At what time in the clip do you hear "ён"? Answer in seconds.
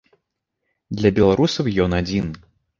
1.87-1.91